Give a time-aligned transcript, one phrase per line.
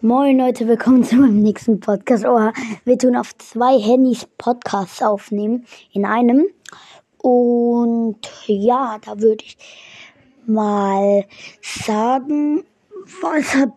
[0.00, 2.24] Moin Leute, willkommen zu meinem nächsten Podcast.
[2.24, 2.52] Oh,
[2.84, 6.46] wir tun auf zwei Handys Podcasts aufnehmen in einem.
[7.16, 9.58] Und ja, da würde ich
[10.46, 11.24] mal
[11.62, 12.62] sagen,
[13.22, 13.76] was, hab,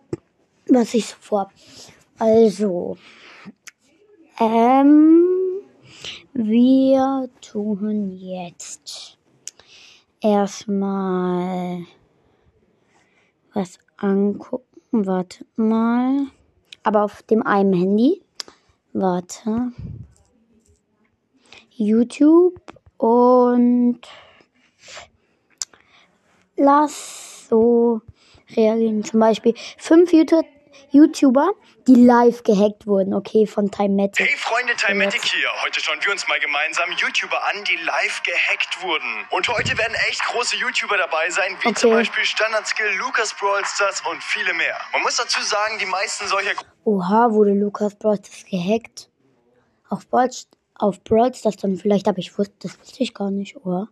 [0.68, 1.50] was ich so vor.
[2.20, 2.96] Also,
[4.38, 5.26] ähm,
[6.34, 9.18] wir tun jetzt
[10.20, 11.80] erstmal
[13.52, 14.71] was angucken.
[14.92, 16.26] Warte mal.
[16.82, 18.22] Aber auf dem einen Handy.
[18.92, 19.72] Warte.
[21.70, 22.60] YouTube
[22.98, 24.00] und
[26.56, 28.02] lass so
[28.54, 29.02] reagieren.
[29.02, 30.46] Zum Beispiel fünf YouTube
[30.92, 31.52] YouTuber,
[31.88, 33.14] die live gehackt wurden.
[33.14, 34.26] Okay, von Timematic.
[34.28, 35.48] Hey Freunde, Timematic hier.
[35.64, 39.24] Heute schauen wir uns mal gemeinsam YouTuber an, die live gehackt wurden.
[39.30, 41.80] Und heute werden echt große YouTuber dabei sein, wie Okay.
[41.80, 44.76] zum Beispiel Standardskill, Lucas Brawlstars und viele mehr.
[44.92, 46.52] Man muss dazu sagen, die meisten solcher
[46.84, 49.08] Oha, wurde Lukas Brawlstars gehackt.
[49.88, 50.28] Auf Brawl,
[50.74, 53.88] auf Brawlstars dann vielleicht, aber ich wusste, das wusste ich gar nicht, oder?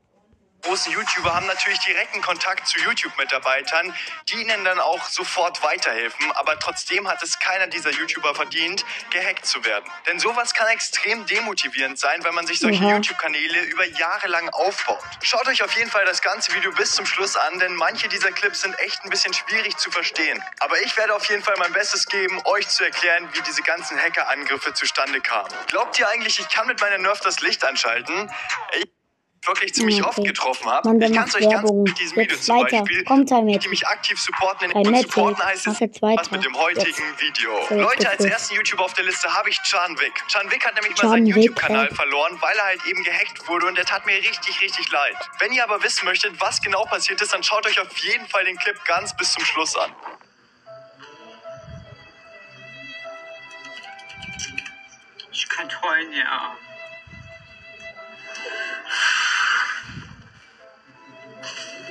[0.62, 3.94] Großen YouTuber haben natürlich direkten Kontakt zu YouTube-Mitarbeitern,
[4.28, 6.30] die ihnen dann auch sofort weiterhelfen.
[6.33, 9.84] Aber trotzdem hat es keiner dieser YouTuber verdient, gehackt zu werden.
[10.06, 12.94] Denn sowas kann extrem demotivierend sein, wenn man sich solche Oha.
[12.94, 15.03] YouTube-Kanäle über Jahre lang aufbaut.
[15.22, 18.33] Schaut euch auf jeden Fall das ganze Video bis zum Schluss an, denn manche dieser
[18.33, 20.42] Clips sind echt ein bisschen schwierig zu verstehen.
[20.61, 23.98] Aber ich werde auf jeden Fall mein Bestes geben, euch zu erklären, wie diese ganzen
[23.98, 25.53] Hackerangriffe zustande kamen.
[25.66, 28.33] Glaubt ihr eigentlich, ich kann mit meiner Nerf das Licht anschalten?
[28.81, 29.00] Ich
[29.47, 30.09] wirklich ziemlich Okay.
[30.09, 30.89] oft getroffen habe.
[31.05, 31.83] Ich kann es euch ganz Werbung.
[31.85, 32.81] mit diesem Video Jetzt zum weiter.
[32.81, 33.61] Beispiel, Komm, Timematic.
[33.63, 34.71] die mich aktiv supporten.
[34.71, 37.21] In und supporten heißt es was mit dem heutigen Jetzt.
[37.21, 37.51] Video.
[37.69, 40.13] So, Leute, als ersten YouTuber auf der Liste habe ich Chan Wick.
[40.29, 43.67] Chan Wick hat nämlich mal Chan seinen YouTube-Kanal verloren, weil er halt eben gehackt wurde
[43.67, 45.17] und der tat mir richtig, richtig leid.
[45.39, 48.45] Wenn ihr aber wissen möchtet, was genau passiert ist, dann schaut euch auf jeden Fall
[48.45, 49.91] den Clip ganz bis zum Schluss an.
[55.33, 56.57] Ich kann heulen, ja.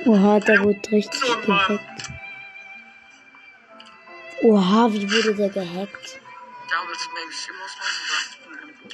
[0.06, 1.80] Oha, der wurde richtig gehackt.
[4.42, 6.20] Oha, wie wurde der gehackt?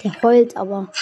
[0.02, 0.92] Der heult aber.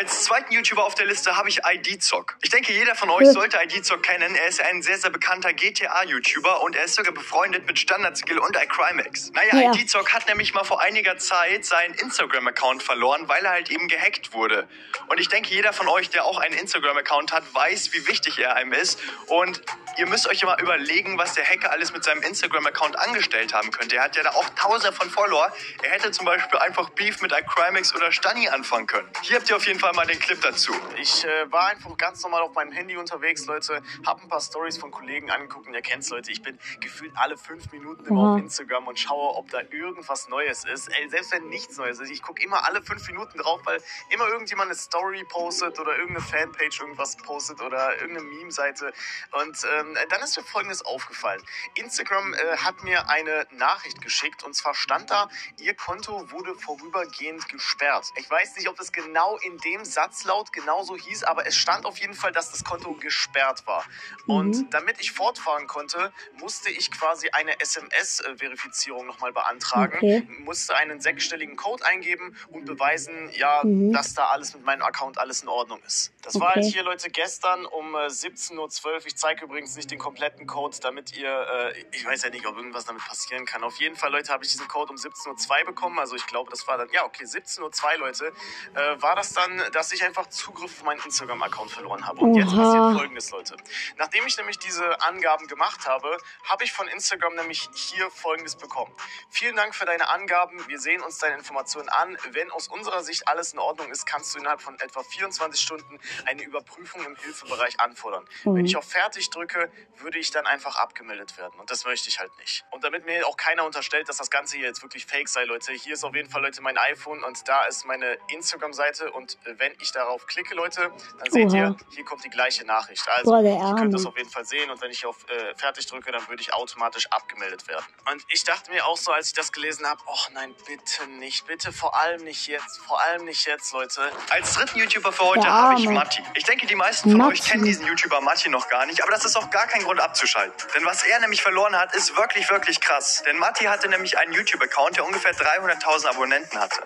[0.00, 2.38] Als zweiten YouTuber auf der Liste habe ich ID-Zock.
[2.40, 4.34] Ich denke, jeder von euch sollte ID-Zock kennen.
[4.34, 8.56] Er ist ein sehr, sehr bekannter GTA-YouTuber und er ist sogar befreundet mit Standard-Skill und
[8.56, 9.30] iCrimex.
[9.32, 9.74] Naja, Ja.
[9.74, 14.32] ID-Zock hat nämlich mal vor einiger Zeit seinen Instagram-Account verloren, weil er halt eben gehackt
[14.32, 14.66] wurde.
[15.08, 18.56] Und ich denke, jeder von euch, der auch einen Instagram-Account hat, weiß, wie wichtig er
[18.56, 18.98] einem ist.
[19.26, 19.60] Und
[19.98, 23.96] ihr müsst euch immer überlegen, was der Hacker alles mit seinem Instagram-Account angestellt haben könnte.
[23.96, 25.52] Er hat ja da auch tausende von Follower.
[25.82, 29.10] Er hätte zum Beispiel einfach Beef mit iCrimex oder Stani anfangen können.
[29.20, 30.72] Hier habt ihr auf jeden Fall mal den Clip dazu.
[31.00, 33.82] Ich äh, war einfach ganz normal auf meinem Handy unterwegs, Leute.
[34.04, 36.30] Hab ein paar Stories von Kollegen angeguckt und ihr kennt's, Leute.
[36.30, 38.34] Ich bin gefühlt alle fünf Minuten immer Aha.
[38.34, 40.88] auf Instagram und schaue, ob da irgendwas Neues ist.
[40.88, 44.28] Ey, selbst wenn nichts Neues ist, ich gucke immer alle fünf Minuten drauf, weil immer
[44.28, 48.92] irgendjemand eine Story postet oder irgendeine Fanpage irgendwas postet oder irgendeine Meme-Seite.
[49.32, 51.42] Und ähm, dann ist mir Folgendes aufgefallen.
[51.74, 57.48] Instagram äh, hat mir eine Nachricht geschickt und zwar stand da, ihr Konto wurde vorübergehend
[57.48, 58.06] gesperrt.
[58.16, 61.98] Ich weiß nicht, ob das genau in dem Satzlaut genauso hieß, aber es stand auf
[61.98, 63.84] jeden Fall, dass das Konto gesperrt war.
[64.26, 64.70] Und Mhm.
[64.70, 70.26] damit ich fortfahren konnte, musste ich quasi eine SMS-Verifizierung nochmal beantragen, Okay.
[70.40, 73.92] musste einen sechsstelligen Code eingeben und beweisen, ja, Mhm.
[73.92, 76.12] dass da alles mit meinem Account alles in Ordnung ist.
[76.22, 76.54] Das war Okay.
[76.62, 79.06] halt hier, Leute, gestern um äh, 17.12 Uhr.
[79.06, 81.28] Ich zeige übrigens nicht den kompletten Code, damit ihr,
[81.74, 83.64] äh, ich weiß ja nicht, ob irgendwas damit passieren kann.
[83.64, 85.98] Auf jeden Fall, Leute, habe ich diesen Code um 17.02 Uhr bekommen.
[85.98, 88.32] Also ich glaube, das war dann, ja, okay, 17.02 Uhr, Leute,
[88.74, 92.20] äh, war das dann, dass ich einfach Zugriff auf meinen Instagram-Account verloren habe.
[92.20, 92.62] Und jetzt Oha.
[92.62, 93.56] passiert Folgendes, Leute.
[93.96, 96.16] Nachdem ich nämlich diese Angaben gemacht habe,
[96.48, 98.92] habe ich von Instagram nämlich hier Folgendes bekommen.
[99.30, 100.66] Vielen Dank für deine Angaben.
[100.68, 102.16] Wir sehen uns deine Informationen an.
[102.30, 105.98] Wenn aus unserer Sicht alles in Ordnung ist, kannst du innerhalb von etwa 24 Stunden
[106.26, 108.24] eine Überprüfung im Hilfebereich anfordern.
[108.44, 108.56] Mhm.
[108.56, 111.58] Wenn ich auf Fertig drücke, würde ich dann einfach abgemeldet werden.
[111.60, 112.64] Und das möchte ich halt nicht.
[112.70, 115.72] Und damit mir auch keiner unterstellt, dass das Ganze hier jetzt wirklich fake sei, Leute,
[115.72, 119.12] hier ist auf jeden Fall, Leute, mein iPhone und da ist meine Instagram-Seite.
[119.12, 121.56] Und äh, wenn ich darauf klicke, Leute, dann seht Oha.
[121.56, 123.06] ihr, hier kommt die gleiche Nachricht.
[123.08, 124.70] Also, Boah, ihr könnt das auf jeden Fall sehen.
[124.70, 127.84] Und wenn ich auf äh, Fertig drücke, dann würde ich automatisch abgemeldet werden.
[128.10, 131.46] Und ich dachte mir auch so, als ich das gelesen habe, oh nein, bitte nicht,
[131.46, 134.10] bitte vor allem nicht jetzt, vor allem nicht jetzt, Leute.
[134.30, 135.88] Als dritten YouTuber für heute habe ich.
[135.88, 136.22] Matti.
[136.34, 137.50] Ich denke, die meisten von euch Matti.
[137.50, 140.54] kennen diesen YouTuber Matti noch gar nicht, aber das ist auch gar kein Grund abzuschalten.
[140.74, 143.22] Denn was er nämlich verloren hat, ist wirklich, wirklich krass.
[143.26, 146.80] Denn Matti hatte nämlich einen YouTube-Account, der ungefähr 300.000 Abonnenten hatte.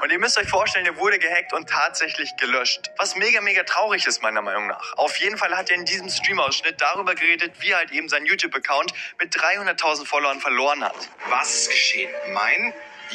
[0.00, 2.90] Und ihr müsst euch vorstellen, der wurde gehackt und tat tatsächlich gelöscht.
[2.98, 4.92] Was mega, mega traurig ist, meiner Meinung nach.
[4.98, 8.26] Auf jeden Fall hat er in diesem Stream-Ausschnitt darüber geredet, wie er halt eben sein
[8.26, 11.08] YouTube-Account mit 300.000 Followern verloren hat.
[11.30, 12.10] Was ist geschehen?
[12.34, 12.74] Mein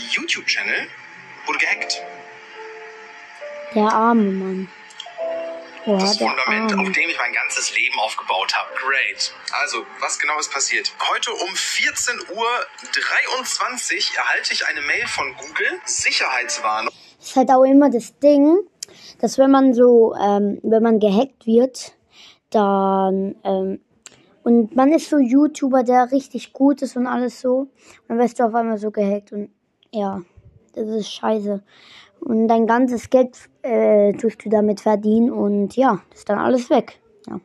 [0.09, 0.87] YouTube-Channel
[1.45, 2.01] wurde gehackt.
[3.75, 4.71] Der arme Mann.
[5.85, 8.69] Boah, Das Fundament, auf dem ich mein ganzes Leben aufgebaut habe.
[8.77, 9.31] Great.
[9.51, 10.91] Also, was genau ist passiert?
[11.11, 12.47] Heute um 14.23 Uhr
[14.17, 15.79] erhalte ich eine Mail von Google.
[15.85, 16.91] Sicherheitswarnung.
[17.21, 18.57] ist halt auch immer das Ding,
[19.19, 21.93] dass wenn man so, ähm, wenn man gehackt wird,
[22.49, 23.79] dann, ähm,
[24.43, 27.67] und man ist so YouTuber, der richtig gut ist und alles so,
[28.07, 29.49] dann wirst du auf einmal so gehackt und
[29.91, 30.21] ja,
[30.73, 31.63] das ist scheiße.
[32.21, 36.99] Und dein ganzes Geld äh, tust du damit verdienen und ja, ist dann alles weg.
[37.27, 37.39] Ja.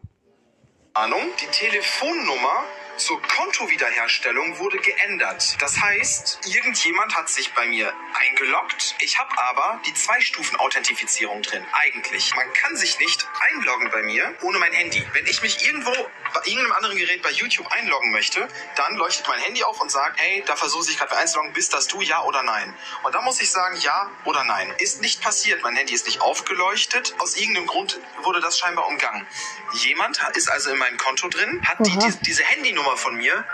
[0.94, 1.20] Warnung.
[1.40, 2.64] Die Telefonnummer
[2.96, 5.56] zur Kontowiederherstellung wurde geändert.
[5.60, 8.94] Das heißt, irgendjemand hat sich bei mir eingeloggt.
[9.00, 11.64] Ich habe aber die Zwei-Stufen-Authentifizierung drin.
[11.72, 12.34] Eigentlich.
[12.34, 15.06] Man kann sich nicht einloggen bei mir ohne mein Handy.
[15.12, 19.40] Wenn ich mich irgendwo bei irgendeinem anderen Gerät bei YouTube einloggen möchte, dann leuchtet mein
[19.40, 22.42] Handy auf und sagt, hey, da versuche ich gerade einzuloggen, bist das du, ja oder
[22.42, 22.74] nein?
[23.02, 24.72] Und da muss ich sagen, ja oder nein.
[24.78, 25.62] Ist nicht passiert.
[25.62, 27.14] Mein Handy ist nicht aufgeleuchtet.
[27.18, 29.26] Aus irgendeinem Grund wurde das scheinbar umgangen.
[29.74, 33.44] Jemand ist also in meinem Konto drin, hat die, die, diese Handynummer von mir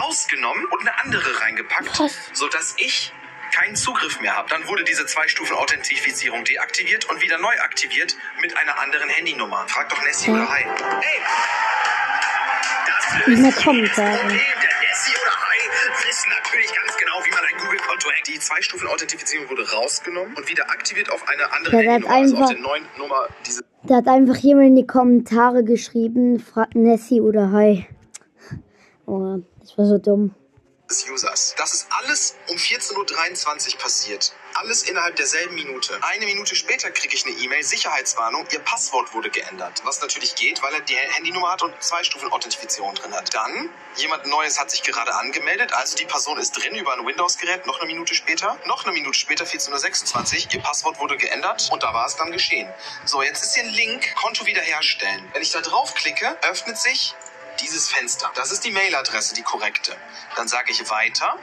[0.00, 2.12] rausgenommen und eine andere reingepackt, Krass.
[2.32, 3.12] sodass ich
[3.52, 4.48] keinen Zugriff mehr habe.
[4.50, 9.64] Dann wurde diese Zwei-Stufen-Authentifizierung deaktiviert und wieder neu aktiviert mit einer anderen Handynummer.
[9.68, 10.34] Frag doch Nessie Ja.
[10.36, 10.64] oder Hi.
[11.00, 11.20] Hey!
[12.86, 14.16] Das löst jedes Kommentare.
[14.18, 14.40] Problem.
[14.40, 18.26] Der Nessie oder Hi wissen natürlich ganz genau, wie man ein Google-Konto hackt.
[18.28, 22.16] Die Zwei-Stufen-Authentifizierung wurde rausgenommen und wieder aktiviert auf eine andere Ja, Handynummer.
[22.16, 26.74] Also auf der neuen Nummer diese Da hat einfach jemand in die Kommentare geschrieben, fragt
[26.74, 27.86] Nessie oder Hi.
[29.06, 30.34] Oh, das war so dumm.
[30.90, 31.54] des Users.
[31.56, 34.32] Das ist alles um 14.23 Uhr passiert.
[34.54, 35.98] Alles innerhalb derselben Minute.
[36.02, 39.82] Eine Minute später kriege ich eine E-Mail, Sicherheitswarnung, Ihr Passwort wurde geändert.
[39.84, 43.34] Was natürlich geht, weil er die Handynummer hat und zwei Stufen Authentifizierung drin hat.
[43.34, 47.66] Dann, jemand Neues hat sich gerade angemeldet, also die Person ist drin über ein Windows-Gerät,
[47.66, 48.56] noch eine Minute später.
[48.66, 52.30] Noch eine Minute später, 14.26 Uhr, Ihr Passwort wurde geändert und da war es dann
[52.30, 52.68] geschehen.
[53.06, 55.28] So, jetzt ist hier ein Link, Konto wiederherstellen.
[55.32, 57.14] Wenn ich da draufklicke, öffnet sich
[57.60, 58.30] dieses Fenster.
[58.34, 59.96] Das ist die Mailadresse, die korrekte.
[60.36, 61.38] Dann sage ich weiter.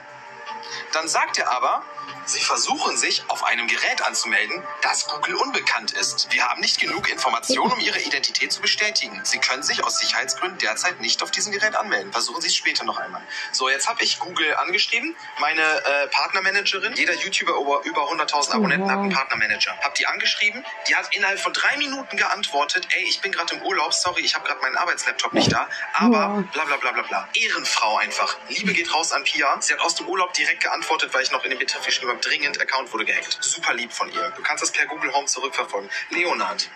[0.92, 1.84] Dann sagt er aber,
[2.24, 6.28] Sie versuchen sich auf einem Gerät anzumelden, das Google unbekannt ist.
[6.30, 9.20] Wir haben nicht genug Informationen, um Ihre Identität zu bestätigen.
[9.24, 12.12] Sie können sich aus Sicherheitsgründen derzeit nicht auf diesem Gerät anmelden.
[12.12, 13.22] Versuchen Sie es später noch einmal.
[13.52, 16.94] So, jetzt habe ich Google angeschrieben, meine äh, Partnermanagerin.
[16.94, 19.76] Jeder YouTuber über, über 100.000 Abonnenten hat einen Partnermanager.
[19.82, 23.62] Hab die angeschrieben, die hat innerhalb von drei Minuten geantwortet, ey, ich bin gerade im
[23.62, 27.28] Urlaub, sorry, ich habe gerade meinen Arbeitslaptop nicht da, aber bla bla bla bla bla.
[27.34, 28.36] Ehrenfrau einfach.
[28.48, 29.56] Liebe geht raus an Pia.
[29.60, 32.60] Sie hat aus dem Urlaub direkt geantwortet, weil ich noch in den Betreff habe, dringend,
[32.60, 33.38] Account wurde gehackt.
[33.40, 34.32] Super lieb von ihr.
[34.36, 35.90] Du kannst das per Google Home zurückverfolgen.
[36.10, 36.70] Leonard,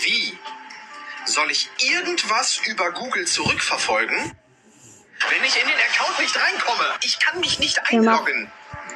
[0.00, 0.38] wie
[1.24, 6.84] soll ich irgendwas über Google zurückverfolgen, wenn ich in den Account nicht reinkomme?
[7.02, 8.50] Ich kann mich nicht einloggen.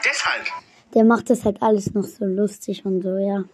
[0.04, 0.46] Deshalb.
[0.94, 3.44] Der macht das halt alles noch so lustig und so, ja.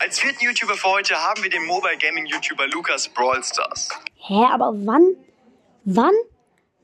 [0.00, 3.90] Als vierten YouTuber für heute haben wir den Mobile Gaming YouTuber Lukas Brawl Stars.
[4.16, 5.14] Hä, aber wann,
[5.84, 6.14] wann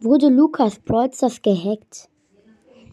[0.00, 2.08] wurde Lukas Brawlstars gehackt?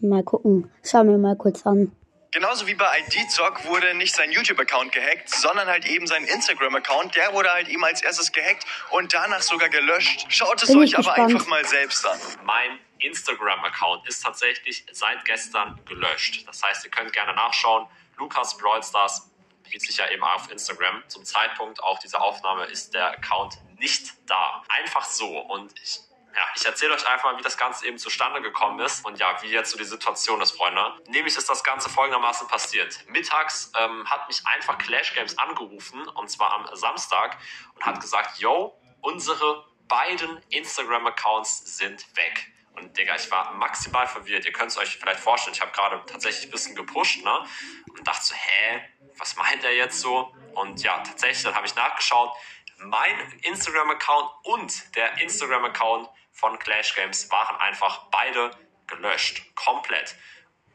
[0.00, 0.70] Mal gucken.
[0.82, 1.92] Schauen wir mal kurz an.
[2.32, 7.14] Genauso wie bei IDZock wurde nicht sein YouTube-Account gehackt, sondern halt eben sein Instagram-Account.
[7.14, 10.26] Der wurde halt eben als erstes gehackt und danach sogar gelöscht.
[10.30, 11.32] Schaut es Bin euch aber gespannt.
[11.32, 12.18] einfach mal selbst an.
[12.42, 16.44] Mein Instagram-Account ist tatsächlich seit gestern gelöscht.
[16.48, 17.86] Das heißt, ihr könnt gerne nachschauen.
[18.18, 19.30] Lukas Brawl Stars
[19.64, 21.04] spielt sich ja eben auf Instagram.
[21.06, 24.62] Zum Zeitpunkt auch dieser Aufnahme ist der Account nicht da.
[24.68, 25.38] Einfach so.
[25.38, 26.00] Und ich,
[26.34, 29.40] ja, ich erzähle euch einfach mal, wie das Ganze eben zustande gekommen ist und ja,
[29.42, 31.00] wie jetzt so die Situation ist, Freunde.
[31.06, 32.98] Nämlich ist das Ganze folgendermaßen passiert.
[33.08, 37.38] Mittags ähm, hat mich einfach Clash Games angerufen und zwar am Samstag
[37.74, 42.50] und hat gesagt, yo, unsere beiden Instagram-Accounts sind weg.
[42.72, 44.44] Und Digga, ich war maximal verwirrt.
[44.44, 47.46] Ihr könnt es euch vielleicht vorstellen, ich habe gerade tatsächlich ein bisschen gepusht, ne?
[47.90, 48.82] Und dachte so, hä,
[49.16, 50.34] was meint er jetzt so?
[50.54, 52.32] Und ja, tatsächlich, dann habe ich nachgeschaut.
[52.78, 58.50] Mein Instagram-Account und der Instagram-Account von Clash Games waren einfach beide
[58.86, 59.42] gelöscht.
[59.54, 60.16] Komplett.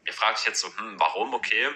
[0.06, 1.34] Ihr fragt euch jetzt so, hm, warum?
[1.34, 1.68] Okay.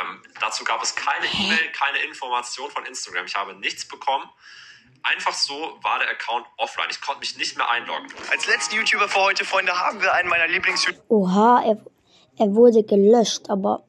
[0.00, 3.26] Ähm, dazu gab es keine E-Mail, keine Information von Instagram.
[3.26, 4.24] Ich habe nichts bekommen.
[5.02, 6.86] Einfach so war der Account offline.
[6.90, 8.06] Ich konnte mich nicht mehr einloggen.
[8.30, 11.84] Als letzten YouTuber für heute, Freunde, haben wir einen meiner lieblings Oha, er,
[12.38, 13.84] er wurde gelöscht, aber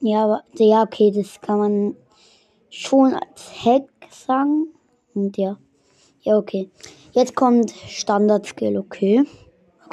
[0.00, 1.96] ja, aber, ja, okay, das kann man
[2.70, 4.74] schon als Hack sagen.
[5.14, 5.56] Und ja,
[6.22, 6.70] ja, okay.
[7.12, 9.24] Jetzt kommt Standard-Skill, okay.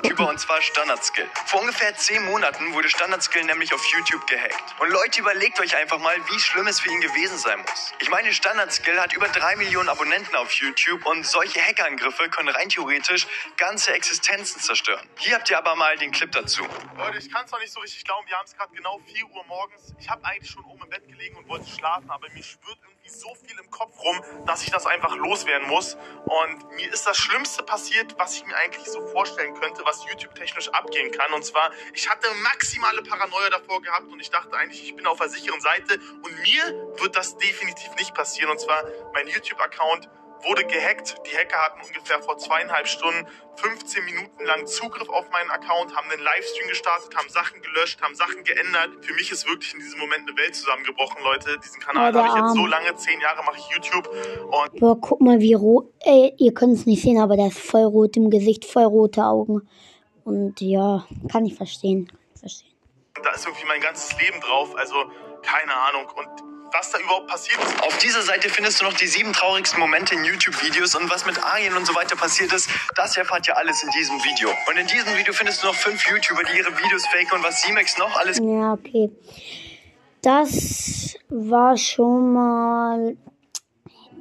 [0.03, 0.27] Mal gucken.
[0.27, 1.25] und zwar Standardskill.
[1.45, 4.75] Vor ungefähr 10 Monaten wurde Standardskill nämlich auf YouTube gehackt.
[4.79, 7.93] Und Leute, überlegt euch einfach mal, wie schlimm es für ihn gewesen sein muss.
[7.99, 12.69] Ich meine, Standardskill hat über 3 Millionen Abonnenten auf YouTube und solche Hackerangriffe können rein
[12.69, 15.05] theoretisch ganze Existenzen zerstören.
[15.17, 16.63] Hier habt ihr aber mal den Clip dazu.
[16.97, 18.25] Leute, ich kann es noch nicht so richtig glauben.
[18.27, 19.93] Wir haben es gerade genau 4 Uhr morgens.
[19.99, 22.98] Ich habe eigentlich schon oben im Bett gelegen und wollte schlafen, aber mir schwirrt irgendwie
[23.11, 25.95] so viel im Kopf rum, dass ich das einfach loswerden muss.
[26.25, 30.69] Und mir ist das Schlimmste passiert, was ich mir eigentlich so vorstellen könnte, was YouTube-technisch
[30.69, 31.33] abgehen kann.
[31.33, 35.19] Und zwar, ich hatte maximale Paranoia davor gehabt und ich dachte eigentlich, ich bin auf
[35.19, 35.99] der sicheren Seite.
[36.23, 38.51] Und mir wird das definitiv nicht passieren.
[38.51, 40.09] Und zwar, mein YouTube-Account
[40.43, 41.15] wurde gehackt.
[41.25, 46.09] Die Hacker hatten ungefähr vor zweieinhalb Stunden 15 Minuten lang Zugriff auf meinen Account, haben
[46.09, 49.05] einen Livestream gestartet, haben Sachen gelöscht, haben Sachen geändert.
[49.05, 51.57] Für mich ist wirklich in diesem Moment eine Welt zusammengebrochen, Leute.
[51.63, 52.69] Diesen Kanal habe ich jetzt so Arme.
[52.69, 55.91] lange, zehn Jahre mache ich YouTube und Boah, guck mal, wie rot.
[56.01, 59.23] Ey, ihr könnt es nicht sehen, aber der ist voll rot im Gesicht, voll rote
[59.23, 59.67] Augen.
[60.23, 62.07] Und ja, kann ich verstehen.
[62.07, 62.75] Kann ich verstehen.
[63.23, 64.75] da ist irgendwie mein ganzes Leben drauf.
[64.77, 64.95] Also
[65.41, 66.05] keine Ahnung.
[66.15, 69.79] Und was da überhaupt passiert ist, Auf dieser Seite findest du noch die sieben traurigsten
[69.79, 73.57] Momente in YouTube-Videos und was mit Arjen und so weiter passiert ist, das erfahrt ihr
[73.57, 74.49] alles in diesem Video.
[74.67, 77.61] Und in diesem Video findest du noch fünf YouTuber, die ihre Videos faken und was
[77.61, 79.09] Simex noch alles Ja, okay.
[80.21, 83.15] Das war schon mal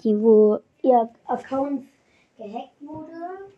[0.04, 1.86] die, wo ihr Account
[2.36, 3.50] gehackt wurde.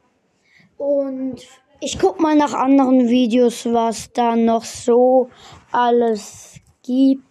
[0.79, 1.43] Und
[1.81, 5.31] ich guck mal nach anderen Videos, was da noch so
[5.71, 7.30] alles gibt.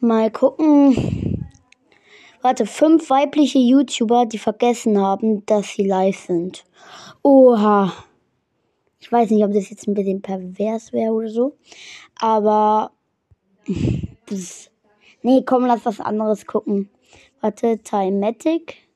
[0.00, 1.48] Mal gucken.
[2.40, 6.64] Warte, fünf weibliche YouTuber, die vergessen haben, dass sie live sind.
[7.22, 7.92] Oha.
[9.00, 11.56] Ich weiß nicht, ob das jetzt ein bisschen pervers wäre oder so.
[12.16, 12.92] Aber
[15.22, 16.90] nee, komm, lass was anderes gucken.
[17.40, 18.87] Warte, Timematic.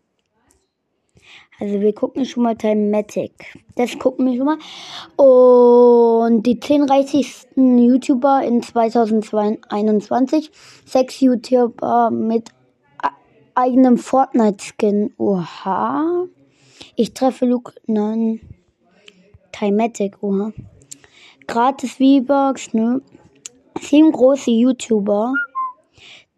[1.62, 3.57] Also wir gucken schon mal Timematic.
[3.76, 4.59] Das gucken wir schon mal.
[5.16, 10.50] Und die 10 reichsten YouTuber in 2021.
[10.85, 12.49] Sechs YouTuber mit
[13.00, 13.07] e-
[13.54, 15.14] eigenem Fortnite-Skin.
[15.19, 16.25] Oha.
[16.97, 17.75] Ich treffe Luke.
[17.87, 18.40] Nein.
[19.52, 20.52] Timematic, oha.
[21.47, 23.02] Gratis V-Bucks, ne?
[23.81, 25.33] Sieben große YouTuber,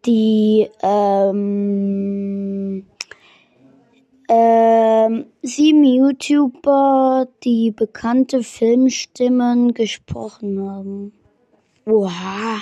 [0.05, 2.85] die ähm,
[4.27, 11.13] ähm, sieben YouTuber, die bekannte Filmstimmen gesprochen haben.
[11.85, 12.61] Oha.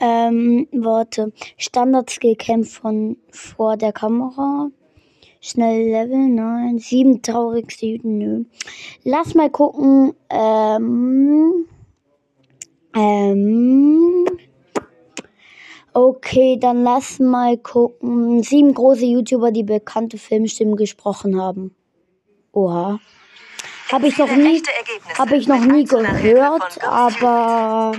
[0.00, 1.32] Ähm, warte.
[1.56, 4.70] Standard-Skill-Camp von vor der Kamera.
[5.40, 6.78] Schnell Level, nein.
[6.78, 8.44] Sieben traurigste Juden, nö.
[9.04, 10.14] Lass mal gucken.
[10.30, 11.66] Ähm,
[12.94, 14.24] ähm,
[15.94, 18.42] okay, dann lass mal gucken.
[18.42, 21.74] Sieben große YouTuber, die bekannte Filmstimmen gesprochen haben.
[22.52, 23.00] Oha.
[23.90, 24.62] Habe ich noch nie,
[25.18, 27.92] habe ich noch nie gehört, aber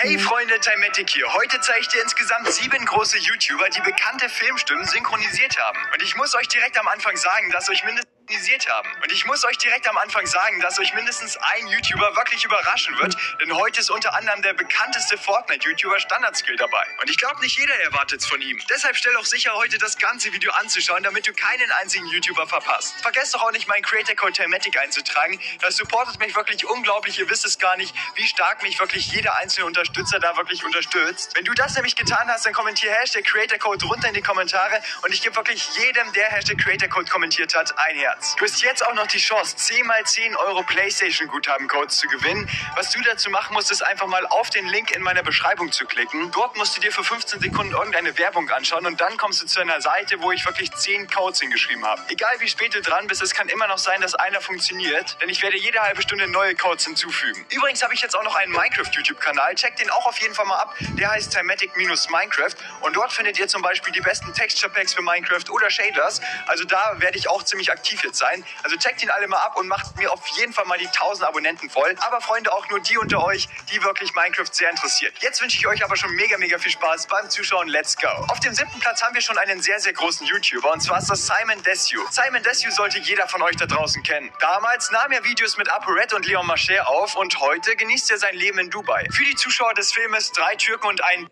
[0.00, 1.26] Hey Freunde, Timetic hier.
[1.34, 5.78] Heute zeige ich dir insgesamt sieben große YouTuber, die bekannte Filmstimmen synchronisiert haben.
[5.92, 8.88] Und ich muss euch direkt am Anfang sagen, dass euch mindestens synchronisiert haben.
[9.02, 12.96] Und ich muss euch direkt am Anfang sagen, dass euch mindestens ein YouTuber wirklich überraschen
[12.98, 16.84] wird, denn heute ist unter anderem der bekannteste Fortnite-YouTuber Standardskill dabei.
[17.00, 18.60] Und ich glaube, nicht jeder erwartet es von ihm.
[18.68, 23.00] Deshalb stell auch sicher, heute das ganze Video anzuschauen, damit du keinen einzigen YouTuber verpasst.
[23.02, 25.40] Vergesst doch auch nicht, meinen Creator Code Timetic einzutragen.
[25.60, 27.18] Das supportet mich wirklich unglaublich.
[27.18, 31.34] Ihr wisst es gar nicht, wie stark mich wirklich jeder einzelne Unterstützer da wirklich unterstützt.
[31.34, 34.82] Wenn du das nämlich getan hast, dann kommentier Hashtag Creator Code runter in die Kommentare
[35.02, 38.17] und ich gebe wirklich jedem, der Hashtag Creator Code kommentiert hat, ein Herz.
[38.36, 42.50] Du hast jetzt auch noch die Chance, 10 mal 10 Euro PlayStation Guthabencodes zu gewinnen.
[42.74, 45.86] Was du dazu machen musst, ist einfach mal auf den Link in meiner Beschreibung zu
[45.86, 46.32] klicken.
[46.32, 49.60] Dort musst du dir für 15 Sekunden irgendeine Werbung anschauen und dann kommst du zu
[49.60, 52.02] einer Seite, wo ich wirklich 10 Codes hingeschrieben habe.
[52.08, 55.28] Egal wie spät du dran bist, es kann immer noch sein, dass einer funktioniert, denn
[55.28, 57.46] ich werde jede halbe Stunde neue Codes hinzufügen.
[57.50, 59.54] Übrigens habe ich jetzt auch noch einen Minecraft YouTube-Kanal.
[59.54, 60.74] Check den auch auf jeden Fall mal ab.
[60.80, 65.48] Der heißt Timatic-Minecraft und dort findet ihr zum Beispiel die besten Texture Packs für Minecraft
[65.50, 66.20] oder Shaders.
[66.46, 68.44] Also da werde ich auch ziemlich aktiv jetzt sein.
[68.62, 71.28] Also checkt ihn alle mal ab und macht mir auf jeden Fall mal die 1000
[71.28, 71.94] Abonnenten voll.
[72.00, 75.14] Aber Freunde, auch nur die unter euch, die wirklich Minecraft sehr interessiert.
[75.20, 77.68] Jetzt wünsche ich euch aber schon mega, mega viel Spaß beim Zuschauen.
[77.68, 78.08] Let's go.
[78.28, 81.10] Auf dem siebten Platz haben wir schon einen sehr, sehr großen YouTuber und zwar ist
[81.10, 82.04] das Simon Desue.
[82.10, 84.30] Simon Desue sollte jeder von euch da draußen kennen.
[84.40, 88.36] Damals nahm er Videos mit ApoRed und Leon Mascher auf und heute genießt er sein
[88.36, 89.06] Leben in Dubai.
[89.10, 91.28] Für die Zuschauer des Filmes Drei Türken und ein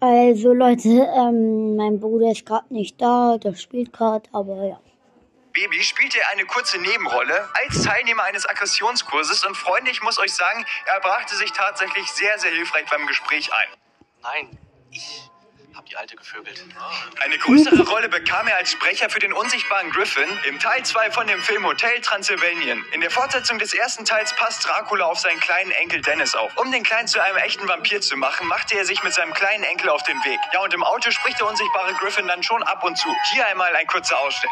[0.00, 4.80] also Leute, ähm, mein Bruder ist gerade nicht da, der spielt gerade, aber ja.
[5.54, 10.34] Baby spielte er eine kurze Nebenrolle als Teilnehmer eines Aggressionskurses und Freunde, ich muss euch
[10.34, 13.68] sagen, er brachte sich tatsächlich sehr, sehr hilfreich beim Gespräch ein.
[14.20, 14.58] Nein,
[14.90, 15.30] ich
[15.94, 16.64] die Alte gevögelt.
[17.20, 21.26] Eine größere Rolle bekam er als Sprecher für den unsichtbaren Griffin im Teil 2 von
[21.26, 22.84] dem Film Hotel Transylvanien.
[22.92, 26.56] In der Fortsetzung des ersten Teils passt Dracula auf seinen kleinen Enkel Dennis auf.
[26.56, 29.62] Um den Kleinen zu einem echten Vampir zu machen, machte er sich mit seinem kleinen
[29.62, 30.40] Enkel auf den Weg.
[30.52, 33.08] Ja, und im Auto spricht der unsichtbare Griffin dann schon ab und zu.
[33.32, 34.50] Hier einmal ein kurzer Ausschnitt.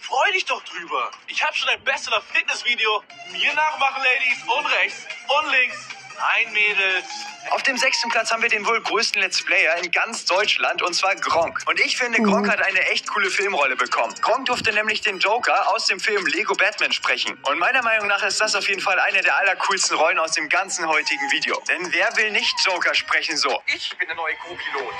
[0.00, 1.10] Freu dich doch drüber.
[1.26, 3.02] Ich habe schon ein besserer Fitnessvideo.
[3.32, 4.42] Mir nachmachen, Ladies.
[4.46, 5.97] Und rechts und links.
[6.20, 7.02] Ein Mädel.
[7.50, 10.92] Auf dem sechsten Platz haben wir den wohl größten Let's Player in ganz Deutschland und
[10.92, 11.60] zwar Gronk.
[11.66, 14.12] Und ich finde, Gronk hat eine echt coole Filmrolle bekommen.
[14.20, 17.38] Gronk durfte nämlich den Joker aus dem Film Lego Batman sprechen.
[17.42, 20.48] Und meiner Meinung nach ist das auf jeden Fall eine der allercoolsten Rollen aus dem
[20.48, 21.62] ganzen heutigen Video.
[21.68, 23.62] Denn wer will nicht Joker sprechen so?
[23.66, 24.94] Ich bin der neue Co-Pilot.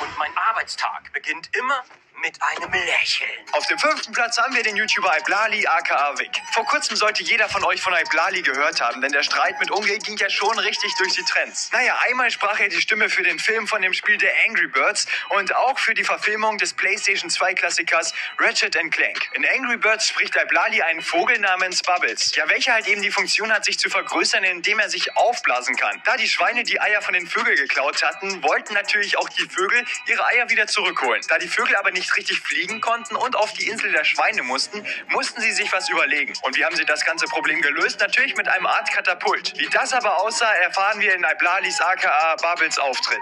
[0.00, 1.84] Und mein Arbeitstag beginnt immer
[2.26, 3.30] mit einem Lächeln.
[3.52, 6.30] Auf dem fünften Platz haben wir den YouTuber Iblali aka Vic.
[6.52, 9.96] Vor kurzem sollte jeder von euch von Iblali gehört haben, denn der Streit mit Unge
[9.98, 11.70] ging ja schon richtig durch die Trends.
[11.72, 15.06] Naja, einmal sprach er die Stimme für den Film von dem Spiel The Angry Birds
[15.28, 19.28] und auch für die Verfilmung des PlayStation 2 Klassikers Ratchet Clank.
[19.34, 23.52] In Angry Birds spricht Iblali einen Vogel namens Bubbles, ja welcher halt eben die Funktion
[23.52, 26.02] hat, sich zu vergrößern, indem er sich aufblasen kann.
[26.04, 29.84] Da die Schweine die Eier von den Vögeln geklaut hatten, wollten natürlich auch die Vögel
[30.06, 31.22] ihre Eier wieder zurückholen.
[31.28, 34.84] Da die Vögel aber nicht richtig fliegen konnten und auf die Insel der Schweine mussten,
[35.08, 36.32] mussten sie sich was überlegen.
[36.42, 38.00] Und wie haben sie das ganze Problem gelöst?
[38.00, 39.52] Natürlich mit einem Art Katapult.
[39.58, 43.20] Wie das aber aussah, erfahren wir in Iblalis aka Bubbles Auftritt.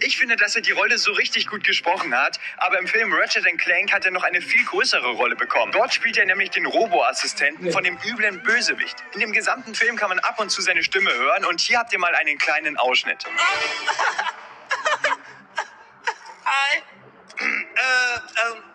[0.00, 3.44] Ich finde, dass er die Rolle so richtig gut gesprochen hat, aber im Film Ratchet
[3.58, 5.72] Clank hat er noch eine viel größere Rolle bekommen.
[5.72, 8.96] Dort spielt er nämlich den Robo-Assistenten von dem üblen Bösewicht.
[9.14, 11.92] In dem gesamten Film kann man ab und zu seine Stimme hören und hier habt
[11.92, 13.24] ihr mal einen kleinen Ausschnitt.
[16.44, 16.82] Hi.
[17.78, 18.20] Äh, äh,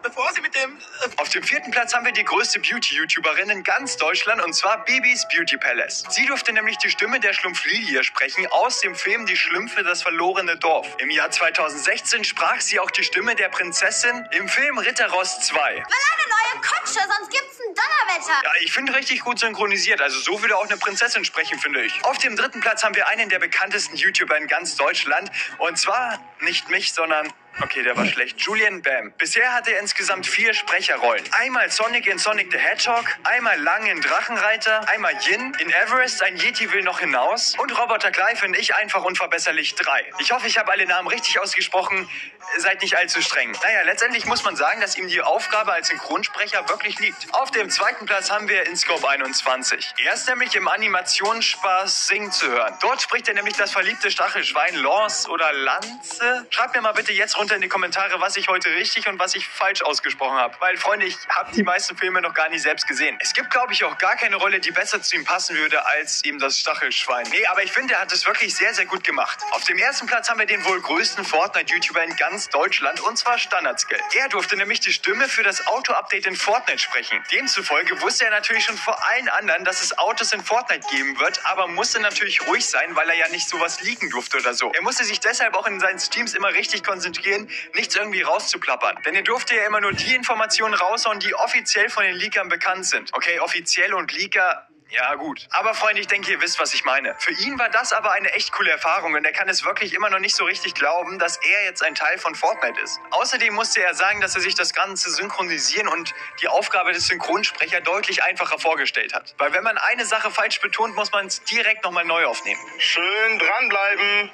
[0.01, 0.77] bevor Sie mit dem...
[0.77, 4.85] Äh, Auf dem vierten Platz haben wir die größte Beauty-YouTuberin in ganz Deutschland und zwar
[4.85, 6.05] Bibis Beauty Palace.
[6.09, 10.55] Sie durfte nämlich die Stimme der Schlumpflilie sprechen aus dem Film Die Schlümpfe, das verlorene
[10.57, 10.87] Dorf.
[10.99, 15.57] Im Jahr 2016 sprach sie auch die Stimme der Prinzessin im Film Ritterrost 2.
[15.59, 18.41] Will eine neue Kutsche, sonst gibt's ein Donnerwetter.
[18.45, 20.01] Ja, ich finde richtig gut synchronisiert.
[20.01, 22.03] Also so würde auch eine Prinzessin sprechen, finde ich.
[22.05, 25.29] Auf dem dritten Platz haben wir einen der bekanntesten YouTuber in ganz Deutschland.
[25.57, 27.27] Und zwar nicht mich, sondern
[27.61, 28.41] Okay, der war schlecht.
[28.41, 29.13] Julian Bam.
[29.17, 31.23] Bisher hat er insgesamt vier Sprecherrollen.
[31.39, 36.35] Einmal Sonic in Sonic the Hedgehog, einmal Lang in Drachenreiter, einmal Yin in Everest, ein
[36.37, 40.13] Yeti will noch hinaus und Roboter Clive in Ich einfach unverbesserlich 3.
[40.19, 42.09] Ich hoffe, ich habe alle Namen richtig ausgesprochen.
[42.57, 43.51] Seid nicht allzu streng.
[43.63, 47.33] Naja, letztendlich muss man sagen, dass ihm die Aufgabe als Synchronsprecher wirklich liegt.
[47.33, 49.93] Auf dem zweiten Platz haben wir InScope 21.
[50.05, 52.77] Er ist nämlich im Animationsspaß Sing zu hören.
[52.81, 56.45] Dort spricht er nämlich das verliebte Stachelschwein Lance oder Lanze.
[56.49, 59.35] Schreibt mir mal bitte jetzt runter in die Kommentare, was ich heute richtig und was
[59.35, 60.55] ich falsch ausgesprochen habe.
[60.61, 63.17] Weil, Freunde, ich habe die meisten Filme noch gar nicht selbst gesehen.
[63.19, 66.23] Es gibt, glaube ich, auch gar keine Rolle, die besser zu ihm passen würde als
[66.23, 67.27] eben das Stachelschwein.
[67.31, 69.39] Nee, aber ich finde, er hat es wirklich sehr, sehr gut gemacht.
[69.51, 73.37] Auf dem ersten Platz haben wir den wohl größten Fortnite-YouTuber in ganz Deutschland und zwar
[73.37, 73.99] Standardskill.
[74.13, 77.21] Er durfte nämlich die Stimme für das Auto-Update in Fortnite sprechen.
[77.29, 81.45] Demzufolge wusste er natürlich schon vor allen anderen, dass es Autos in Fortnite geben wird,
[81.45, 84.71] aber musste natürlich ruhig sein, weil er ja nicht sowas leaken durfte oder so.
[84.71, 87.32] Er musste sich deshalb auch in seinen Streams immer richtig konzentrieren,
[87.73, 88.99] nichts irgendwie rauszuplappern.
[89.05, 92.85] Denn er durfte ja immer nur die Informationen raushauen, die offiziell von den Leakern bekannt
[92.85, 93.09] sind.
[93.13, 95.47] Okay, offiziell und Leaker ja, gut.
[95.49, 97.15] Aber Freunde, ich denke, ihr wisst, was ich meine.
[97.17, 100.11] Für ihn war das aber eine echt coole Erfahrung und er kann es wirklich immer
[100.11, 102.99] noch nicht so richtig glauben, dass er jetzt ein Teil von Fortnite ist.
[103.09, 107.81] Außerdem musste er sagen, dass er sich das Ganze synchronisieren und die Aufgabe des Synchronsprechers
[107.83, 109.33] deutlich einfacher vorgestellt hat.
[109.39, 112.61] Weil wenn man eine Sache falsch betont, muss man es direkt nochmal neu aufnehmen.
[112.77, 114.31] Schön dranbleiben.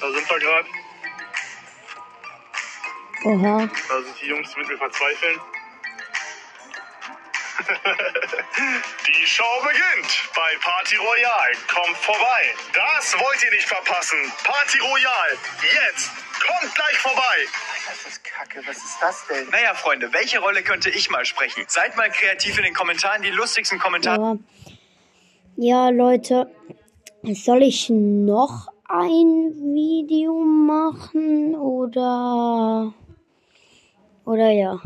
[0.00, 0.68] Da sind wir gerade.
[3.24, 3.58] Oha.
[3.88, 5.40] Da sind die Jungs, mit mir verzweifeln.
[9.06, 11.52] Die Show beginnt bei Party Royal.
[11.72, 12.54] Kommt vorbei.
[12.74, 14.18] Das wollt ihr nicht verpassen.
[14.42, 15.38] Party Royal.
[15.62, 16.10] Jetzt.
[16.46, 17.36] Kommt gleich vorbei.
[17.86, 18.60] das ist kacke.
[18.66, 19.48] Was ist das denn?
[19.50, 21.64] Naja, Freunde, welche Rolle könnte ich mal sprechen?
[21.68, 24.38] Seid mal kreativ in den Kommentaren, die lustigsten Kommentare.
[25.56, 25.86] Ja.
[25.86, 26.50] ja, Leute,
[27.22, 32.92] soll ich noch ein Video machen oder
[34.24, 34.80] oder ja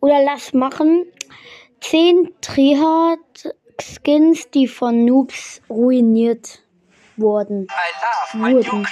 [0.00, 1.06] oder lass machen
[1.80, 6.60] 10 Trihard Skins, die von Noobs ruiniert
[7.16, 7.66] wurden.
[8.34, 8.86] Wurden.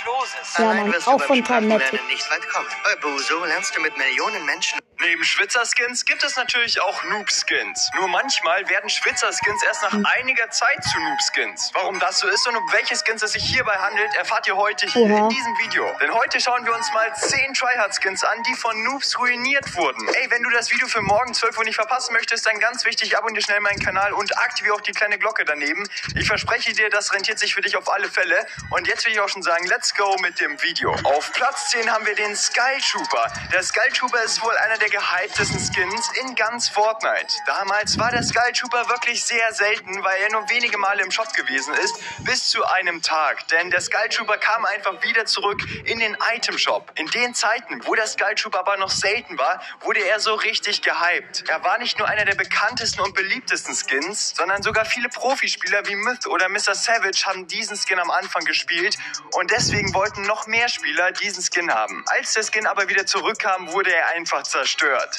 [0.59, 1.97] Ja, Mann, auch von Palmetto.
[2.09, 2.67] nicht weit kommen.
[2.85, 7.91] Bei Buso lernst du mit Millionen Menschen Neben Schwitzer-Skins gibt es natürlich auch Noob-Skins.
[7.97, 11.71] Nur manchmal werden Schwitzer-Skins erst nach einiger Zeit zu Noob-Skins.
[11.75, 14.87] Warum das so ist und um welche Skins es sich hierbei handelt, erfahrt ihr heute
[14.87, 15.25] hier Oha.
[15.25, 15.93] in diesem Video.
[16.01, 20.09] Denn heute schauen wir uns mal 10 Tryhard-Skins an, die von Noobs ruiniert wurden.
[20.15, 23.19] Ey, wenn du das Video für morgen 12 Uhr nicht verpassen möchtest, dann ganz wichtig,
[23.19, 25.87] abonniere schnell meinen Kanal und aktiviere auch die kleine Glocke daneben.
[26.15, 28.47] Ich verspreche dir, das rentiert sich für dich auf alle Fälle.
[28.71, 30.95] Und jetzt will ich auch schon sagen, let's go mit dem Video.
[31.05, 33.31] Auf Platz 10 haben wir den Skull Trooper.
[33.53, 37.35] Der Skull Trooper ist wohl einer der gehyptesten Skins in ganz Fortnite.
[37.47, 41.33] Damals war der Skull Trooper wirklich sehr selten, weil er nur wenige Male im Shop
[41.35, 43.49] gewesen ist, bis zu einem Tag.
[43.49, 46.93] Denn der Skull Trooper kam einfach wieder zurück in den Item Shop.
[46.97, 50.83] In den Zeiten, wo der Skull Trooper aber noch selten war, wurde er so richtig
[50.83, 51.45] gehypt.
[51.49, 55.97] Er war nicht nur einer der bekanntesten und beliebtesten Skins, sondern sogar viele Profispieler wie
[55.97, 56.75] Myth oder Mr.
[56.75, 58.97] Savage haben diesen Skin am Anfang gespielt
[59.33, 62.05] und deswegen wollten noch mehr Spieler diesen Skin haben.
[62.07, 64.76] Als der Skin aber wieder zurückkam, wurde er einfach zerstört.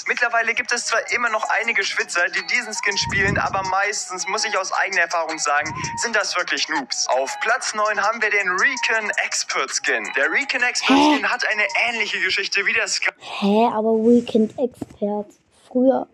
[0.07, 4.45] Mittlerweile gibt es zwar immer noch einige Schwitzer, die diesen Skin spielen, aber meistens, muss
[4.45, 7.07] ich aus eigener Erfahrung sagen, sind das wirklich Noobs.
[7.07, 10.07] Auf Platz 9 haben wir den Recon Expert Skin.
[10.15, 11.15] Der Recon Expert Hä?
[11.15, 13.09] Skin hat eine ähnliche Geschichte wie der Sky.
[13.19, 15.33] Hä, aber Weekend Expert.
[15.67, 16.07] Früher,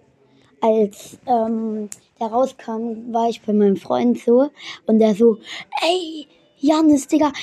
[0.62, 4.50] als ähm, der rauskam, war ich bei meinem Freund so
[4.86, 5.38] und der so,
[5.82, 6.28] ey,
[6.58, 7.34] Janis, Digga,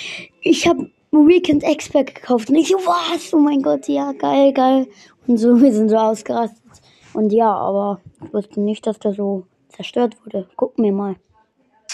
[0.41, 0.77] ich hab
[1.13, 2.51] Weekend Expert gekauft.
[2.51, 3.35] Und ich so, was?
[3.35, 4.87] Oh mein Gott, ja, geil, geil.
[5.27, 6.61] Und so, wir sind so ausgerastet.
[7.13, 10.49] Und ja, aber ich wusste nicht, dass der so zerstört wurde.
[10.57, 11.17] Gucken wir mal.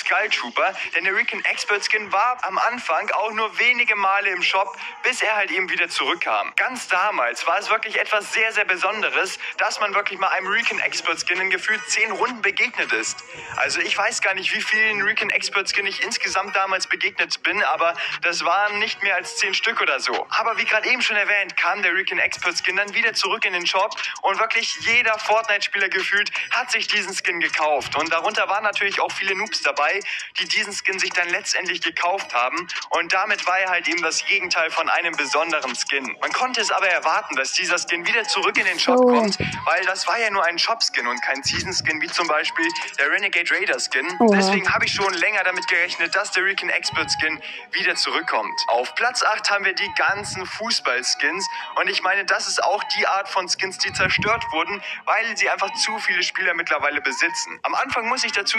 [0.07, 4.43] Skull Trooper, denn der Recon Expert Skin war am Anfang auch nur wenige Male im
[4.43, 6.53] Shop, bis er halt eben wieder zurückkam.
[6.57, 10.79] Ganz damals war es wirklich etwas sehr, sehr Besonderes, dass man wirklich mal einem Recon
[10.81, 13.25] Expert Skin in gefühlt 10 Runden begegnet ist.
[13.57, 17.63] Also ich weiß gar nicht, wie vielen Recon Expert Skin ich insgesamt damals begegnet bin,
[17.65, 20.27] aber das waren nicht mehr als 10 Stück oder so.
[20.31, 23.53] Aber wie gerade eben schon erwähnt, kam der Recon Expert Skin dann wieder zurück in
[23.53, 27.97] den Shop und wirklich jeder Fortnite-Spieler gefühlt hat sich diesen Skin gekauft.
[27.97, 29.96] Und darunter waren natürlich auch viele Noobs dabei,
[30.39, 32.67] die diesen Skin sich dann letztendlich gekauft haben.
[32.91, 36.17] Und damit war er halt eben das Gegenteil von einem besonderen Skin.
[36.21, 39.07] Man konnte es aber erwarten, dass dieser Skin wieder zurück in den Shop Oh.
[39.07, 42.67] kommt, weil das war ja nur ein Shop-Skin und kein Season-Skin, wie zum Beispiel
[42.99, 44.07] der Renegade Raider-Skin.
[44.21, 44.37] Oha.
[44.37, 47.41] Deswegen habe ich schon länger damit gerechnet, dass der Recon Expert Skin
[47.73, 48.59] wieder zurückkommt.
[48.69, 51.47] Auf Platz 8 haben wir die ganzen Fußball-Skins.
[51.77, 55.51] Und ich meine, das ist auch die Art von Skins, die zerstört wurden, weil sie
[55.51, 57.59] einfach zu viele Spieler mittlerweile besitzen.
[57.63, 58.59] Am Anfang muss ich dazu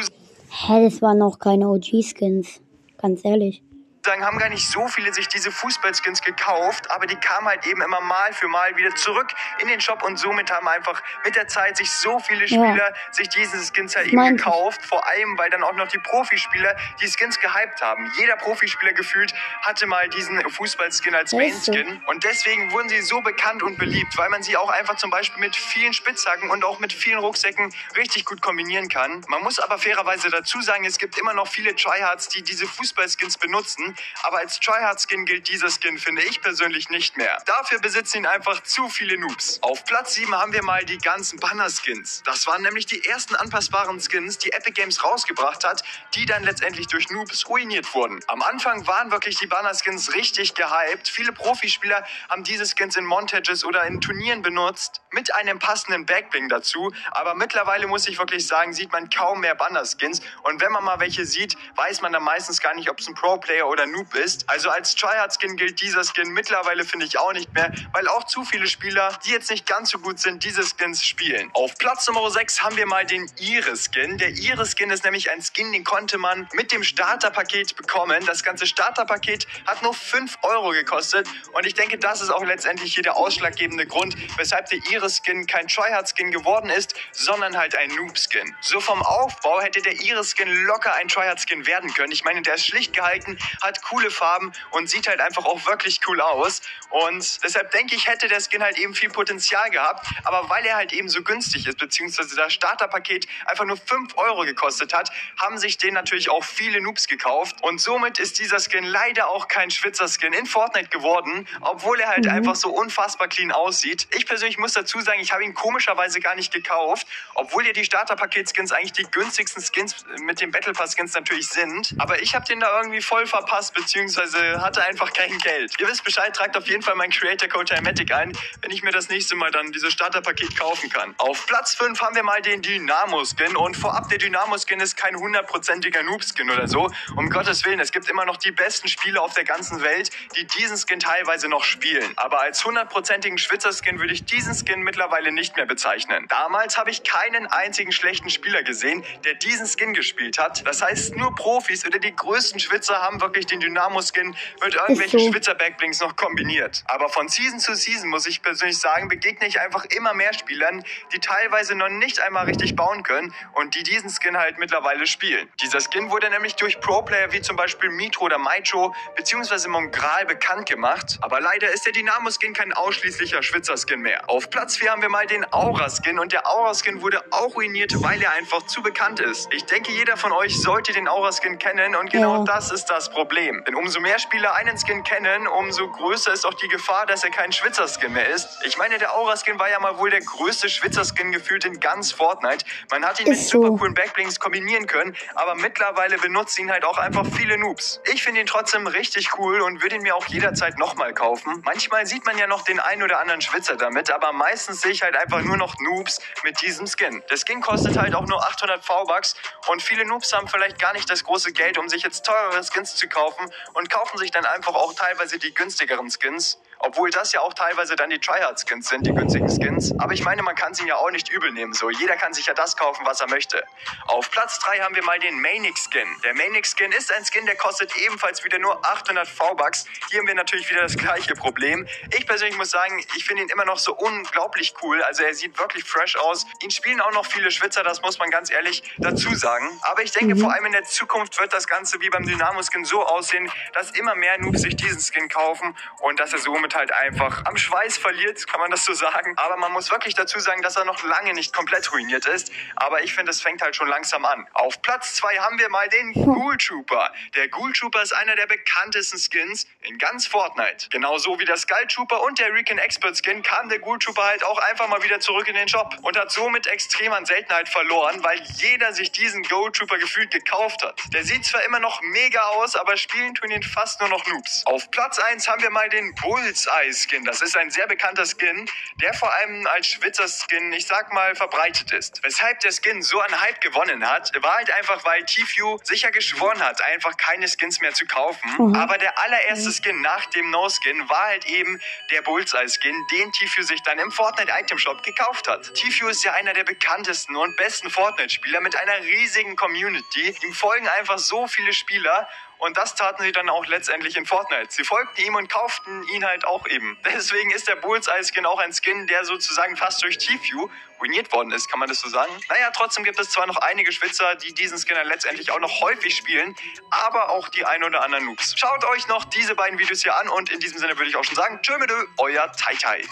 [0.49, 2.61] Hä, das waren noch keine OG-Skins.
[2.97, 3.61] Ganz ehrlich.
[4.07, 7.81] Sagen, haben gar nicht so viele sich diese Fußballskins gekauft, aber die kamen halt eben
[7.81, 9.27] immer mal für mal wieder zurück
[9.59, 12.47] in den Shop und somit haben einfach mit der Zeit sich so viele Ja.
[12.47, 16.75] Spieler sich diese Skins halt eben gekauft, vor allem weil dann auch noch die Profispieler
[17.01, 18.09] die Skins gehypt haben.
[18.17, 21.39] Jeder Profispieler gefühlt hatte mal diesen Fußballskin als Ja.
[21.39, 25.09] Main-Skin und deswegen wurden sie so bekannt und beliebt, weil man sie auch einfach zum
[25.09, 29.25] Beispiel mit vielen Spitzhacken und auch mit vielen Rucksäcken richtig gut kombinieren kann.
[29.27, 33.37] Man muss aber fairerweise dazu sagen, es gibt immer noch viele Tryhards, die diese Fußballskins
[33.37, 37.41] benutzen, aber als Tryhard-Skin gilt dieser Skin, finde ich persönlich nicht mehr.
[37.45, 39.59] Dafür besitzen ihn einfach zu viele Noobs.
[39.61, 42.23] Auf Platz 7 haben wir mal die ganzen Banner-Skins.
[42.25, 45.83] Das waren nämlich die ersten anpassbaren Skins, die Epic Games rausgebracht hat,
[46.15, 48.19] die dann letztendlich durch Noobs ruiniert wurden.
[48.27, 51.07] Am Anfang waren wirklich die Banner-Skins richtig gehypt.
[51.07, 56.49] Viele Profispieler haben diese Skins in Montages oder in Turnieren benutzt, mit einem passenden Backbling
[56.49, 56.91] dazu.
[57.11, 60.21] Aber mittlerweile muss ich wirklich sagen, sieht man kaum mehr Banner-Skins.
[60.43, 63.15] Und wenn man mal welche sieht, weiß man dann meistens gar nicht, ob es ein
[63.15, 64.49] Pro-Player oder Noob ist.
[64.49, 68.43] Also als Tryhard-Skin gilt dieser Skin mittlerweile, finde ich, auch nicht mehr, weil auch zu
[68.43, 71.49] viele Spieler, die jetzt nicht ganz so gut sind, diese Skins spielen.
[71.53, 74.17] Auf Platz Nummer 6 haben wir mal den Iris-Skin.
[74.17, 78.25] Der Iris-Skin ist nämlich ein Skin, den konnte man mit dem Starterpaket bekommen.
[78.25, 82.93] Das ganze Starterpaket hat nur 5 Euro gekostet und ich denke, das ist auch letztendlich
[82.93, 88.55] hier der ausschlaggebende Grund, weshalb der Iris-Skin kein Tryhard-Skin geworden ist, sondern halt ein Noob-Skin.
[88.61, 92.11] So vom Aufbau hätte der Iris-Skin locker ein Tryhard-Skin werden können.
[92.11, 95.99] Ich meine, der ist schlicht gehalten, hat coole Farben und sieht halt einfach auch wirklich
[96.07, 96.61] cool aus.
[96.89, 100.07] Und deshalb denke ich, hätte der Skin halt eben viel Potenzial gehabt.
[100.23, 104.45] Aber weil er halt eben so günstig ist, beziehungsweise das Starterpaket einfach nur 5 Euro
[104.45, 107.57] gekostet hat, haben sich den natürlich auch viele Noobs gekauft.
[107.61, 112.27] Und somit ist dieser Skin leider auch kein Schwitzer-Skin in Fortnite geworden, obwohl er halt
[112.27, 114.07] einfach so unfassbar clean aussieht.
[114.15, 117.85] Ich persönlich muss dazu sagen, ich habe ihn komischerweise gar nicht gekauft, obwohl ja die
[117.85, 121.95] Starterpaket-Skins eigentlich die günstigsten Skins mit den Battle Pass-Skins natürlich sind.
[121.97, 125.73] Aber ich habe den da irgendwie voll verpasst verpasst, beziehungsweise hatte einfach kein Geld.
[125.79, 128.91] Ihr wisst Bescheid, tragt auf jeden Fall meinen Creator Code Hermetic ein, wenn ich mir
[128.91, 131.15] das nächste Mal dann dieses Starterpaket kaufen kann.
[131.17, 136.03] Auf Platz 5 haben wir mal den Dynamo-Skin und vorab, der Dynamo-Skin ist kein hundertprozentiger
[136.03, 136.91] Noob-Skin oder so.
[137.15, 140.45] Um Gottes Willen, es gibt immer noch die besten Spieler auf der ganzen Welt, die
[140.45, 142.11] diesen Skin teilweise noch spielen.
[142.15, 146.27] Aber als hundertprozentigen Schwitzer-Skin würde ich diesen Skin mittlerweile nicht mehr bezeichnen.
[146.29, 150.65] Damals habe ich keinen einzigen schlechten Spieler gesehen, der diesen Skin gespielt hat.
[150.67, 155.31] Das heißt, nur Profis oder die größten Schwitzer haben wirklich den Dynamo-Skin mit irgendwelchen so.
[155.31, 156.83] Schwitzer-Backblinks noch kombiniert.
[156.85, 160.83] Aber von Season zu Season, muss ich persönlich sagen, begegne ich einfach immer mehr Spielern,
[161.13, 165.47] die teilweise noch nicht einmal richtig bauen können und die diesen Skin halt mittlerweile spielen.
[165.61, 169.67] Dieser Skin wurde nämlich durch Pro-Player wie zum Beispiel Mitro oder Maicho bzw.
[169.69, 171.17] Mongral bekannt gemacht.
[171.21, 174.29] Aber leider ist der Dynamo-Skin kein ausschließlicher Schwitzer-Skin mehr.
[174.29, 178.21] Auf Platz 4 haben wir mal den Aura-Skin und der Aura-Skin wurde auch ruiniert, weil
[178.21, 179.47] er einfach zu bekannt ist.
[179.53, 182.43] Ich denke, jeder von euch sollte den Aura-Skin kennen und genau Ja.
[182.43, 183.36] das ist das Problem.
[183.37, 187.29] Denn umso mehr Spieler einen Skin kennen, umso größer ist auch die Gefahr, dass er
[187.29, 188.47] kein Schwitzer-Skin mehr ist.
[188.65, 192.65] Ich meine, der Aura-Skin war ja mal wohl der größte Schwitzer-Skin gefühlt in ganz Fortnite.
[192.89, 193.61] Man hat ihn mit Ist so.
[193.61, 198.01] super coolen Backblinks kombinieren können, aber mittlerweile benutzen ihn halt auch einfach viele Noobs.
[198.11, 201.61] Ich finde ihn trotzdem richtig cool und würde ihn mir auch jederzeit nochmal kaufen.
[201.63, 205.03] Manchmal sieht man ja noch den einen oder anderen Schwitzer damit, aber meistens sehe ich
[205.03, 207.21] halt einfach nur noch Noobs mit diesem Skin.
[207.29, 209.35] Der Skin kostet halt auch nur 800 V-Bucks
[209.67, 212.95] und viele Noobs haben vielleicht gar nicht das große Geld, um sich jetzt teurere Skins
[212.95, 213.26] zu kaufen
[213.73, 216.59] und kaufen sich dann einfach auch teilweise die günstigeren Skins.
[216.79, 219.93] Obwohl das ja auch teilweise dann die Tryhard-Skins sind, die günstigen Skins.
[219.99, 221.73] Aber ich meine, man kann sie ja auch nicht übel nehmen.
[221.73, 223.63] So, jeder kann sich ja das kaufen, was er möchte.
[224.07, 226.07] Auf Platz 3 haben wir mal den Manic-Skin.
[226.23, 229.85] Der Manic-Skin ist ein Skin, der kostet ebenfalls wieder nur 800 V-Bucks.
[230.09, 231.87] Hier haben wir natürlich wieder das gleiche Problem.
[232.15, 235.01] Ich persönlich muss sagen, ich finde ihn immer noch so unglaublich cool.
[235.03, 236.45] Also er sieht wirklich fresh aus.
[236.61, 239.79] Ihn spielen auch noch viele Schwitzer, das muss man ganz ehrlich dazu sagen.
[239.81, 243.03] Aber ich denke, vor allem in der Zukunft wird das Ganze wie beim Dynamo-Skin so
[243.05, 247.45] aussehen, dass immer mehr Noobs sich diesen Skin kaufen und dass er somit halt einfach
[247.45, 249.33] am Schweiß verliert, kann man das so sagen.
[249.37, 252.51] Aber man muss wirklich dazu sagen, dass er noch lange nicht komplett ruiniert ist.
[252.75, 254.47] Aber ich finde, es fängt halt schon langsam an.
[254.53, 257.11] Auf Platz 2 haben wir mal den Ghoul Trooper.
[257.35, 260.89] Der Ghoul Trooper ist einer der bekanntesten Skins in ganz Fortnite.
[260.89, 264.43] Genauso wie der Skull Trooper und der Recon Expert Skin kam der Ghoul Trooper halt
[264.43, 268.23] auch einfach mal wieder zurück in den Shop und hat somit extrem an Seltenheit verloren,
[268.23, 270.99] weil jeder sich diesen Ghoul Trooper gefühlt gekauft hat.
[271.13, 274.65] Der sieht zwar immer noch mega aus, aber spielen tun ihn fast nur noch Noobs.
[274.65, 276.13] Auf Platz 1 haben wir mal den
[276.57, 277.23] Bullseye Skin.
[277.23, 278.67] Das ist ein sehr bekannter Skin,
[279.01, 282.19] der vor allem als Schwitzer Skin, ich sag mal, verbreitet ist.
[282.23, 286.59] Weshalb der Skin so an Hype gewonnen hat, war halt einfach, weil Tfue sicher geschworen
[286.63, 288.49] hat, einfach keine Skins mehr zu kaufen.
[288.57, 288.75] Mhm.
[288.75, 291.79] Aber der allererste Skin nach dem No-Skin war halt eben
[292.11, 295.73] der Bullseye-Skin, den Tfue sich dann im Fortnite Item Shop gekauft hat.
[295.75, 300.35] Tfue ist ja einer der bekanntesten und besten Fortnite-Spieler mit einer riesigen Community.
[300.43, 302.27] Ihm folgen einfach so viele Spieler
[302.59, 304.67] und das taten sie dann auch letztendlich in Fortnite.
[304.69, 306.97] Sie folgten ihm und kauften ihn halt auch eben.
[307.05, 311.69] Deswegen ist der Bullseye-Skin auch ein Skin, der sozusagen fast durch Tfue ruiniert worden ist,
[311.69, 312.31] kann man das so sagen?
[312.49, 315.81] Naja, trotzdem gibt es zwar noch einige Schwitzer, die diesen Skin dann letztendlich auch noch
[315.81, 316.55] häufig spielen,
[316.89, 318.57] aber auch die ein oder anderen Noobs.
[318.57, 321.23] Schaut euch noch diese beiden Videos hier an und in diesem Sinne würde ich auch
[321.23, 323.03] schon sagen, tschö mit euer Tai Tai.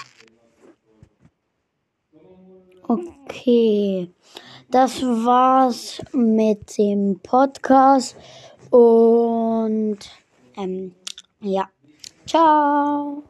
[2.88, 4.12] Okay,
[4.70, 8.16] das war's mit dem Podcast
[8.76, 10.00] und
[10.58, 10.94] ähm,
[11.40, 11.70] ja,
[12.26, 13.24] ciao.